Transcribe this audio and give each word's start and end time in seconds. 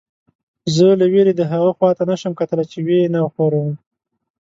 زه 0.75 0.87
له 0.99 1.05
وېرې 1.13 1.33
دهغه 1.39 1.71
خوا 1.77 1.91
ته 1.97 2.03
نه 2.09 2.15
شم 2.21 2.33
کتلی 2.39 2.65
چې 2.71 2.77
ویې 2.85 3.11
نه 3.13 3.19
ښوروم. 3.33 3.71